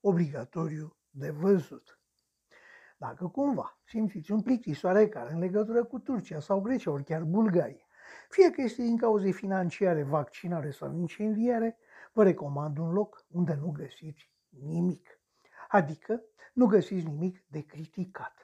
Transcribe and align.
obligatoriu 0.00 0.96
de 1.10 1.30
văzut. 1.30 2.00
Dacă 2.96 3.28
cumva 3.28 3.78
simțiți 3.84 4.32
un 4.32 4.42
plictisoare 4.42 5.08
care 5.08 5.32
în 5.32 5.38
legătură 5.38 5.84
cu 5.84 5.98
Turcia 5.98 6.40
sau 6.40 6.60
Grecia, 6.60 6.90
ori 6.90 7.04
chiar 7.04 7.22
Bulgaria, 7.22 7.86
fie 8.28 8.50
că 8.50 8.60
este 8.60 8.82
din 8.82 8.96
cauze 8.96 9.30
financiare, 9.30 10.02
vaccinare 10.02 10.70
sau 10.70 10.92
incendiare, 10.92 11.78
vă 12.12 12.22
recomand 12.22 12.78
un 12.78 12.92
loc 12.92 13.24
unde 13.28 13.54
nu 13.54 13.70
găsiți 13.70 14.30
nimic. 14.48 15.20
Adică 15.68 16.22
nu 16.52 16.66
găsiți 16.66 17.06
nimic 17.06 17.44
de 17.46 17.60
criticat. 17.60 18.34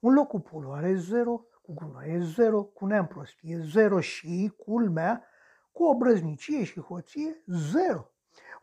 Un 0.00 0.14
loc 0.14 0.28
cu 0.28 0.40
poluare 0.40 0.94
zero, 0.94 1.46
cu 1.62 1.72
gunoaie 1.72 2.18
zero, 2.18 2.62
cu 2.62 2.86
neamprostie 2.86 3.58
zero 3.58 4.00
și, 4.00 4.52
culmea, 4.56 5.24
cu 5.72 5.84
obrăznicie 5.84 6.64
și 6.64 6.80
hoție 6.80 7.42
zero. 7.46 8.12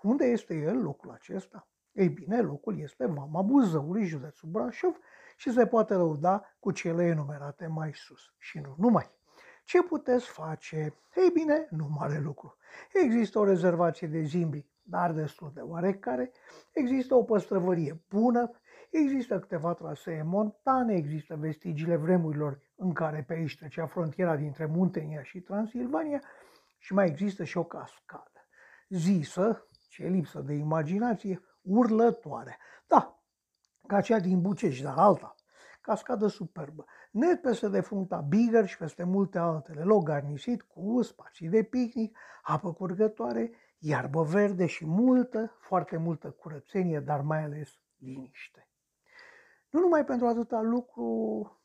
Unde 0.02 0.26
este 0.26 0.56
el, 0.56 0.82
locul 0.82 1.12
acesta? 1.12 1.68
Ei 1.92 2.10
bine, 2.10 2.42
locul 2.42 2.80
este 2.80 3.06
Vama 3.06 3.42
Buzăului, 3.42 4.06
județul 4.06 4.50
Brașov, 4.50 5.00
și 5.36 5.52
se 5.52 5.66
poate 5.68 5.94
lăuda 5.94 6.44
cu 6.60 6.72
cele 6.72 7.06
enumerate 7.06 7.68
mai 7.68 7.92
sus. 7.94 8.34
Și 8.38 8.60
nu 8.60 8.76
numai. 8.78 9.12
Ce 9.64 9.84
puteți 9.84 10.28
face? 10.30 10.94
Ei 11.16 11.30
bine, 11.34 11.68
nu 11.70 11.88
mare 12.00 12.20
lucru. 12.20 12.58
Există 12.94 13.40
o 13.40 13.44
rezervație 13.44 14.08
de 14.08 14.22
zimbri, 14.22 14.70
dar 14.84 15.12
destul 15.12 15.52
de 15.54 15.62
oarecare. 15.62 16.32
Există 16.72 17.16
o 17.16 17.24
păstrăvărie 17.24 18.02
bună. 18.10 18.52
Există 18.90 19.40
câteva 19.40 19.74
trasee 19.74 20.22
montane, 20.24 20.96
există 20.96 21.36
vestigiile 21.36 21.96
vremurilor 21.96 22.60
în 22.76 22.94
care 22.94 23.24
pe 23.28 23.34
aici 23.34 23.58
trecea 23.58 23.86
frontiera 23.86 24.36
dintre 24.36 24.66
Muntenia 24.66 25.24
și 25.24 25.40
Transilvania 25.40 26.22
și 26.78 26.94
mai 26.94 27.08
există 27.08 27.44
și 27.44 27.58
o 27.58 27.64
cascadă. 27.64 28.48
Zisă, 28.90 29.68
ce 29.96 30.08
lipsă 30.08 30.40
de 30.40 30.54
imaginație, 30.54 31.42
urlătoare. 31.62 32.58
Da, 32.88 33.20
ca 33.88 34.02
cea 34.02 34.20
din 34.20 34.42
Bucești, 34.42 34.84
dar 34.84 34.98
alta. 34.98 35.36
Cascadă 35.82 36.28
superbă. 36.28 36.86
Net 37.12 37.42
peste 37.42 37.68
defuncta 37.68 38.18
Bigger 38.18 38.68
și 38.68 38.78
peste 38.78 39.04
multe 39.04 39.38
altele. 39.38 39.84
Loc 39.84 40.04
garnisit 40.04 40.62
cu 40.62 41.02
spații 41.02 41.48
de 41.50 41.64
picnic, 41.64 42.18
apă 42.42 42.74
curgătoare, 42.74 43.52
iarbă 43.80 44.24
verde 44.24 44.66
și 44.66 44.86
multă, 44.86 45.52
foarte 45.60 45.98
multă 45.98 46.30
curățenie, 46.30 47.00
dar 47.00 47.22
mai 47.22 47.44
ales 47.44 47.80
liniște. 47.98 48.70
Nu 49.70 49.80
numai 49.80 50.06
pentru 50.06 50.28
atâta 50.28 50.62
lucru, 50.62 51.04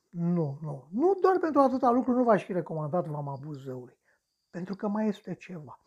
nu, 0.08 0.58
nu, 0.62 0.88
nu 0.90 1.14
doar 1.20 1.38
pentru 1.38 1.60
atâta 1.60 1.90
lucru 1.90 2.12
nu 2.12 2.22
v-aș 2.22 2.44
fi 2.44 2.52
recomandat 2.52 3.06
Vama 3.06 3.36
Buzăului. 3.40 3.98
Pentru 4.50 4.74
că 4.74 4.88
mai 4.88 5.08
este 5.08 5.34
ceva. 5.34 5.80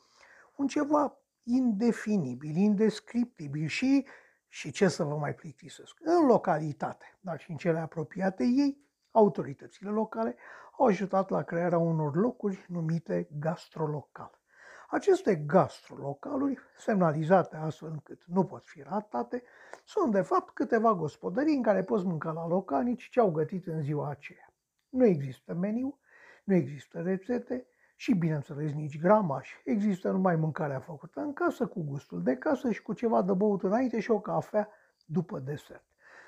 Un 0.55 0.67
ceva 0.67 1.22
indefinibil, 1.43 2.55
indescriptibil 2.55 3.67
și 3.67 4.05
și 4.47 4.71
ce 4.71 4.87
să 4.87 5.03
vă 5.03 5.15
mai 5.15 5.33
plictisesc? 5.33 5.97
În 6.01 6.25
localitate, 6.25 7.17
dar 7.19 7.39
și 7.39 7.51
în 7.51 7.57
cele 7.57 7.79
apropiate 7.79 8.43
ei, 8.43 8.77
autoritățile 9.11 9.89
locale 9.89 10.35
au 10.77 10.85
ajutat 10.85 11.29
la 11.29 11.43
crearea 11.43 11.77
unor 11.77 12.15
locuri 12.15 12.65
numite 12.67 13.27
gastrolocal. 13.39 14.41
Aceste 14.89 15.35
gastrolocaluri, 15.35 16.59
semnalizate 16.77 17.55
astfel 17.55 17.89
încât 17.89 18.23
nu 18.25 18.45
pot 18.45 18.65
fi 18.65 18.81
ratate, 18.81 19.43
sunt 19.83 20.11
de 20.11 20.21
fapt 20.21 20.53
câteva 20.53 20.93
gospodării 20.93 21.55
în 21.55 21.61
care 21.61 21.83
poți 21.83 22.05
mânca 22.05 22.31
la 22.31 22.47
localnici 22.47 23.09
ce 23.09 23.19
au 23.19 23.31
gătit 23.31 23.67
în 23.67 23.81
ziua 23.81 24.09
aceea. 24.09 24.53
Nu 24.89 25.05
există 25.05 25.53
meniu, 25.53 25.99
nu 26.43 26.53
există 26.53 27.01
rețete, 27.01 27.67
și, 28.03 28.13
bineînțeles, 28.13 28.73
nici 28.73 28.99
gramaș. 28.99 29.49
Există 29.63 30.11
numai 30.11 30.35
mâncarea 30.35 30.79
făcută 30.79 31.19
în 31.19 31.33
casă, 31.33 31.65
cu 31.65 31.83
gustul 31.83 32.23
de 32.23 32.35
casă 32.35 32.71
și 32.71 32.81
cu 32.81 32.93
ceva 32.93 33.21
de 33.21 33.33
băut 33.33 33.63
înainte 33.63 33.99
și 33.99 34.11
o 34.11 34.19
cafea 34.19 34.69
după 35.05 35.39
desert. 35.39 35.83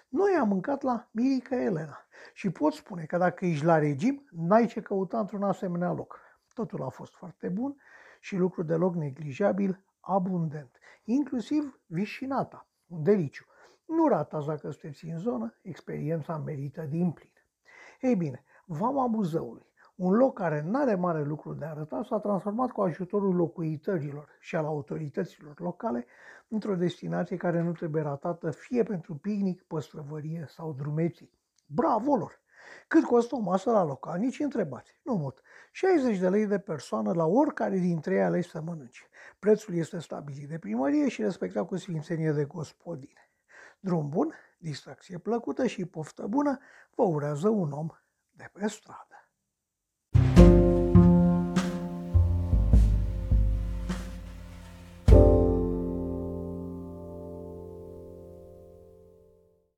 Noi 0.07 0.35
am 0.39 0.47
mâncat 0.47 0.81
la 0.81 1.07
Mirica 1.11 1.61
Elena 1.61 2.05
și 2.33 2.49
pot 2.49 2.73
spune 2.73 3.03
că 3.03 3.17
dacă 3.17 3.45
ești 3.45 3.65
la 3.65 3.77
regim, 3.77 4.27
n-ai 4.31 4.65
ce 4.65 4.81
căuta 4.81 5.19
într-un 5.19 5.43
asemenea 5.43 5.91
loc. 5.91 6.19
Totul 6.53 6.83
a 6.83 6.89
fost 6.89 7.15
foarte 7.15 7.49
bun 7.49 7.75
și 8.19 8.35
lucru 8.35 8.63
deloc 8.63 8.95
neglijabil, 8.95 9.83
abundent, 9.99 10.79
inclusiv 11.03 11.79
vișinata, 11.85 12.67
un 12.87 13.03
deliciu. 13.03 13.45
Nu 13.85 14.07
ratați 14.07 14.45
dacă 14.45 14.69
sunteți 14.69 15.05
în 15.05 15.17
zonă, 15.17 15.53
experiența 15.61 16.37
merită 16.37 16.81
din 16.81 17.11
plin. 17.11 17.31
Ei 18.01 18.15
bine, 18.15 18.43
Vama 18.65 19.07
Buzăului 19.07 19.73
un 19.95 20.13
loc 20.13 20.37
care 20.37 20.61
nu 20.61 20.79
are 20.79 20.95
mare 20.95 21.23
lucru 21.23 21.53
de 21.53 21.65
arătat 21.65 22.05
s-a 22.05 22.19
transformat 22.19 22.71
cu 22.71 22.81
ajutorul 22.81 23.35
locuitorilor 23.35 24.29
și 24.39 24.55
al 24.55 24.65
autorităților 24.65 25.59
locale 25.59 26.05
într-o 26.47 26.75
destinație 26.75 27.37
care 27.37 27.61
nu 27.61 27.71
trebuie 27.71 28.01
ratată 28.01 28.51
fie 28.51 28.83
pentru 28.83 29.15
picnic, 29.15 29.61
păstrăvărie 29.61 30.45
sau 30.49 30.73
drumeții. 30.73 31.31
Bravo 31.65 32.15
lor! 32.15 32.43
Cât 32.87 33.03
costă 33.03 33.35
o 33.35 33.39
masă 33.39 33.71
la 33.71 33.83
local? 33.83 34.19
Nici 34.19 34.39
întrebați. 34.39 34.99
Nu 35.03 35.15
mult. 35.15 35.41
60 35.71 36.17
de 36.17 36.29
lei 36.29 36.45
de 36.45 36.59
persoană 36.59 37.13
la 37.13 37.25
oricare 37.25 37.77
dintre 37.77 38.13
ei 38.13 38.23
alegi 38.23 38.49
să 38.49 38.61
mănânce. 38.61 39.01
Prețul 39.39 39.75
este 39.75 39.99
stabilit 39.99 40.49
de 40.49 40.57
primărie 40.57 41.09
și 41.09 41.21
respectat 41.21 41.65
cu 41.65 41.75
sfințenie 41.75 42.31
de 42.31 42.43
gospodine. 42.43 43.29
Drum 43.79 44.09
bun, 44.09 44.33
distracție 44.57 45.17
plăcută 45.17 45.67
și 45.67 45.85
poftă 45.85 46.27
bună 46.27 46.59
vă 46.95 47.03
urează 47.03 47.49
un 47.49 47.71
om 47.71 47.87
de 48.31 48.49
pe 48.53 48.67
stradă. 48.67 49.14